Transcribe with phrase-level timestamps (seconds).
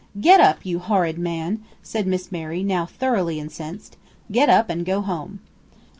[0.19, 3.97] "Get up, you horrid man!" said Miss Mary, now thoroughly incensed;
[4.31, 5.41] "get up, and go home."